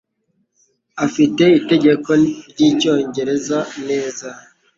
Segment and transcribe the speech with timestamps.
[1.05, 2.09] Afite itegeko
[2.51, 4.27] ryicyongereza neza.